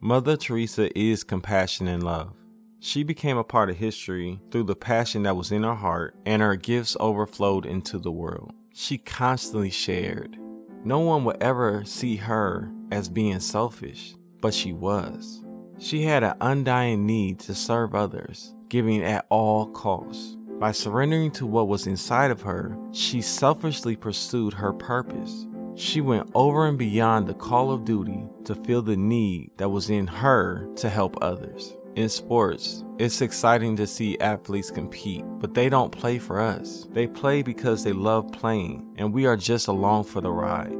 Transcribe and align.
Mother 0.00 0.36
Teresa 0.36 0.96
is 0.96 1.24
compassion 1.24 1.88
and 1.88 2.04
love. 2.04 2.32
She 2.78 3.02
became 3.02 3.36
a 3.36 3.42
part 3.42 3.68
of 3.68 3.78
history 3.78 4.40
through 4.52 4.62
the 4.64 4.76
passion 4.76 5.24
that 5.24 5.34
was 5.34 5.50
in 5.50 5.64
her 5.64 5.74
heart, 5.74 6.14
and 6.24 6.40
her 6.40 6.54
gifts 6.54 6.96
overflowed 7.00 7.66
into 7.66 7.98
the 7.98 8.12
world. 8.12 8.52
She 8.72 8.96
constantly 8.96 9.70
shared. 9.70 10.38
No 10.84 11.00
one 11.00 11.24
would 11.24 11.42
ever 11.42 11.84
see 11.84 12.14
her 12.14 12.70
as 12.92 13.08
being 13.08 13.40
selfish, 13.40 14.14
but 14.40 14.54
she 14.54 14.72
was. 14.72 15.44
She 15.80 16.02
had 16.02 16.22
an 16.22 16.36
undying 16.40 17.04
need 17.04 17.40
to 17.40 17.54
serve 17.54 17.96
others, 17.96 18.54
giving 18.68 19.02
at 19.02 19.26
all 19.30 19.66
costs. 19.66 20.36
By 20.60 20.70
surrendering 20.70 21.32
to 21.32 21.46
what 21.46 21.66
was 21.66 21.88
inside 21.88 22.30
of 22.30 22.42
her, 22.42 22.78
she 22.92 23.20
selfishly 23.20 23.96
pursued 23.96 24.54
her 24.54 24.72
purpose. 24.72 25.48
She 25.78 26.00
went 26.00 26.28
over 26.34 26.66
and 26.66 26.76
beyond 26.76 27.28
the 27.28 27.34
call 27.34 27.70
of 27.70 27.84
duty 27.84 28.24
to 28.46 28.56
feel 28.56 28.82
the 28.82 28.96
need 28.96 29.52
that 29.58 29.68
was 29.68 29.90
in 29.90 30.08
her 30.08 30.68
to 30.74 30.90
help 30.90 31.16
others. 31.22 31.72
In 31.94 32.08
sports, 32.08 32.82
it's 32.98 33.20
exciting 33.20 33.76
to 33.76 33.86
see 33.86 34.18
athletes 34.18 34.72
compete, 34.72 35.24
but 35.38 35.54
they 35.54 35.68
don't 35.68 35.92
play 35.92 36.18
for 36.18 36.40
us. 36.40 36.88
They 36.90 37.06
play 37.06 37.42
because 37.42 37.84
they 37.84 37.92
love 37.92 38.32
playing, 38.32 38.92
and 38.98 39.14
we 39.14 39.26
are 39.26 39.36
just 39.36 39.68
along 39.68 40.04
for 40.04 40.20
the 40.20 40.32
ride. 40.32 40.74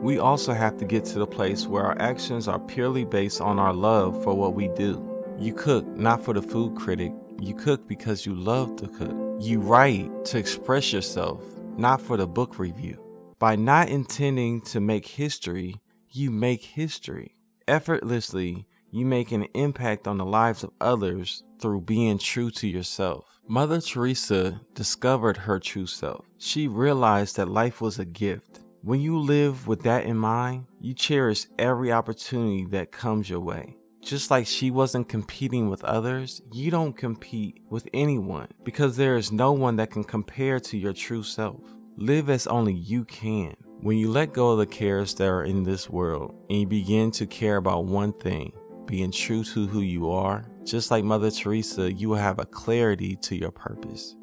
We 0.00 0.18
also 0.18 0.54
have 0.54 0.78
to 0.78 0.86
get 0.86 1.04
to 1.06 1.18
the 1.18 1.26
place 1.26 1.66
where 1.66 1.84
our 1.84 2.00
actions 2.00 2.48
are 2.48 2.58
purely 2.58 3.04
based 3.04 3.42
on 3.42 3.58
our 3.58 3.74
love 3.74 4.24
for 4.24 4.32
what 4.32 4.54
we 4.54 4.68
do. 4.68 5.06
You 5.38 5.52
cook 5.52 5.86
not 5.88 6.24
for 6.24 6.32
the 6.32 6.40
food 6.40 6.74
critic, 6.74 7.12
you 7.38 7.52
cook 7.54 7.86
because 7.86 8.24
you 8.24 8.34
love 8.34 8.76
to 8.76 8.88
cook. 8.88 9.14
You 9.40 9.60
write 9.60 10.24
to 10.24 10.38
express 10.38 10.90
yourself, 10.90 11.44
not 11.76 12.00
for 12.00 12.16
the 12.16 12.26
book 12.26 12.58
review. 12.58 12.98
By 13.38 13.54
not 13.54 13.88
intending 13.88 14.62
to 14.62 14.80
make 14.80 15.06
history, 15.06 15.76
you 16.10 16.32
make 16.32 16.60
history. 16.60 17.36
Effortlessly, 17.68 18.66
you 18.90 19.06
make 19.06 19.30
an 19.30 19.44
impact 19.54 20.08
on 20.08 20.18
the 20.18 20.24
lives 20.24 20.64
of 20.64 20.72
others 20.80 21.44
through 21.60 21.82
being 21.82 22.18
true 22.18 22.50
to 22.50 22.66
yourself. 22.66 23.38
Mother 23.46 23.80
Teresa 23.80 24.60
discovered 24.74 25.36
her 25.36 25.60
true 25.60 25.86
self. 25.86 26.26
She 26.38 26.66
realized 26.66 27.36
that 27.36 27.48
life 27.48 27.80
was 27.80 28.00
a 28.00 28.04
gift. 28.04 28.58
When 28.82 29.00
you 29.00 29.16
live 29.18 29.68
with 29.68 29.82
that 29.84 30.04
in 30.04 30.16
mind, 30.16 30.66
you 30.80 30.92
cherish 30.92 31.46
every 31.60 31.92
opportunity 31.92 32.66
that 32.70 32.90
comes 32.90 33.30
your 33.30 33.40
way. 33.40 33.76
Just 34.02 34.32
like 34.32 34.48
she 34.48 34.72
wasn't 34.72 35.08
competing 35.08 35.68
with 35.68 35.84
others, 35.84 36.42
you 36.52 36.72
don't 36.72 36.96
compete 36.96 37.60
with 37.70 37.86
anyone 37.94 38.48
because 38.64 38.96
there 38.96 39.16
is 39.16 39.30
no 39.30 39.52
one 39.52 39.76
that 39.76 39.92
can 39.92 40.02
compare 40.02 40.58
to 40.58 40.76
your 40.76 40.92
true 40.92 41.22
self. 41.22 41.60
Live 42.00 42.30
as 42.30 42.46
only 42.46 42.74
you 42.74 43.04
can. 43.04 43.56
When 43.80 43.98
you 43.98 44.08
let 44.08 44.32
go 44.32 44.52
of 44.52 44.58
the 44.58 44.66
cares 44.66 45.14
that 45.14 45.26
are 45.26 45.42
in 45.42 45.64
this 45.64 45.90
world 45.90 46.32
and 46.48 46.60
you 46.60 46.66
begin 46.68 47.10
to 47.10 47.26
care 47.26 47.56
about 47.56 47.86
one 47.86 48.12
thing, 48.12 48.52
being 48.86 49.10
true 49.10 49.42
to 49.42 49.66
who 49.66 49.80
you 49.80 50.08
are, 50.08 50.48
just 50.62 50.92
like 50.92 51.02
Mother 51.02 51.32
Teresa, 51.32 51.92
you 51.92 52.08
will 52.08 52.16
have 52.18 52.38
a 52.38 52.46
clarity 52.46 53.16
to 53.22 53.34
your 53.34 53.50
purpose. 53.50 54.14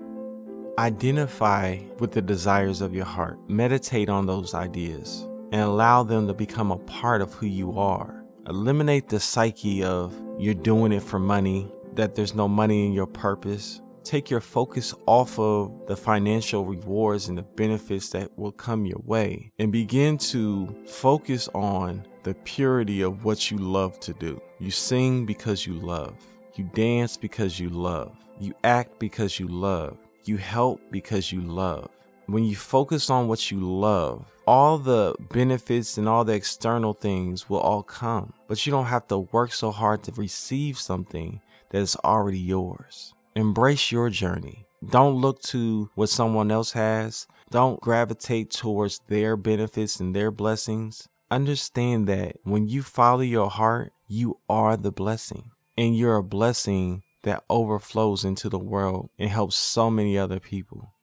Identify 0.80 1.80
with 2.00 2.14
the 2.14 2.22
desires 2.22 2.80
of 2.80 2.96
your 2.96 3.04
heart, 3.04 3.40
meditate 3.50 4.08
on 4.08 4.26
those 4.26 4.54
ideas, 4.54 5.28
and 5.52 5.60
allow 5.60 6.02
them 6.02 6.28
to 6.28 6.34
become 6.34 6.72
a 6.72 6.78
part 6.78 7.22
of 7.22 7.34
who 7.34 7.46
you 7.46 7.78
are. 7.78 8.24
Eliminate 8.48 9.10
the 9.10 9.20
psyche 9.20 9.84
of 9.84 10.14
you're 10.40 10.54
doing 10.54 10.94
it 10.94 11.04
for 11.04 11.20
money, 11.20 11.70
that 11.96 12.16
there's 12.16 12.36
no 12.36 12.48
money 12.48 12.86
in 12.86 12.94
your 12.94 13.06
purpose, 13.06 13.82
take 14.06 14.30
your 14.30 14.40
focus 14.40 14.94
off 15.08 15.38
of 15.40 15.88
the 15.88 15.96
financial 15.96 16.66
rewards 16.66 17.28
and 17.28 17.38
the 17.38 17.44
benefits 17.44 18.10
that 18.10 18.38
will 18.38 18.52
come 18.52 18.86
your 18.86 19.02
way 19.04 19.52
and 19.60 19.72
begin 19.72 20.18
to 20.18 20.74
focus 20.86 21.50
on 21.54 22.06
the 22.24 22.36
purity 22.46 23.02
of 23.02 23.26
what 23.26 23.50
you 23.52 23.58
love 23.58 24.00
to 24.00 24.14
do. 24.14 24.42
You 24.60 24.72
sing 24.72 25.26
because 25.26 25.66
you 25.66 25.74
love. 25.74 26.16
You 26.56 26.70
dance 26.74 27.18
because 27.18 27.60
you 27.60 27.70
love. 27.70 28.16
You 28.40 28.54
act 28.64 29.00
because 29.00 29.40
you 29.40 29.48
love. 29.48 29.98
You 30.24 30.38
help 30.38 30.80
because 30.92 31.32
you 31.32 31.42
love. 31.42 31.90
When 32.28 32.44
you 32.44 32.56
focus 32.56 33.10
on 33.10 33.28
what 33.28 33.52
you 33.52 33.60
love, 33.60 34.26
all 34.48 34.78
the 34.78 35.16
benefits 35.32 35.98
and 35.98 36.08
all 36.08 36.24
the 36.24 36.34
external 36.34 36.94
things 36.94 37.50
will 37.50 37.60
all 37.60 37.84
come, 37.84 38.34
but 38.48 38.66
you 38.66 38.72
don't 38.72 38.86
have 38.86 39.08
to 39.08 39.20
work 39.20 39.52
so 39.52 39.72
hard 39.72 40.04
to 40.04 40.12
receive 40.14 40.80
something 40.80 41.42
that 41.70 41.80
is 41.80 41.96
already 42.04 42.40
yours. 42.40 43.14
Embrace 43.38 43.92
your 43.92 44.10
journey. 44.10 44.66
Don't 44.90 45.16
look 45.16 45.42
to 45.42 45.90
what 45.96 46.08
someone 46.08 46.52
else 46.52 46.72
has. 46.72 47.28
Don't 47.52 47.82
gravitate 47.82 48.50
towards 48.50 49.02
their 49.10 49.36
benefits 49.36 50.00
and 50.00 50.16
their 50.16 50.32
blessings. 50.32 51.10
Understand 51.30 52.08
that 52.08 52.38
when 52.44 52.70
you 52.70 52.82
follow 52.82 53.20
your 53.20 53.50
heart, 53.50 53.92
you 54.08 54.40
are 54.48 54.78
the 54.78 54.92
blessing. 54.92 55.52
And 55.78 55.98
you're 55.98 56.16
a 56.16 56.24
blessing 56.24 57.04
that 57.24 57.44
overflows 57.50 58.24
into 58.24 58.48
the 58.48 58.58
world 58.58 59.10
and 59.20 59.30
helps 59.30 59.58
so 59.58 59.92
many 59.92 60.18
other 60.18 60.40
people. 60.40 60.94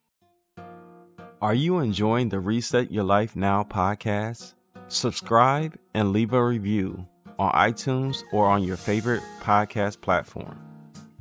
Are 1.42 1.54
you 1.54 1.80
enjoying 1.80 2.30
the 2.30 2.40
Reset 2.40 2.90
Your 2.90 3.04
Life 3.04 3.36
Now 3.36 3.62
podcast? 3.62 4.54
Subscribe 4.88 5.76
and 5.92 6.14
leave 6.14 6.32
a 6.32 6.42
review 6.42 7.06
on 7.38 7.52
iTunes 7.52 8.22
or 8.32 8.46
on 8.46 8.62
your 8.62 8.78
favorite 8.78 9.22
podcast 9.42 10.00
platform. 10.00 10.71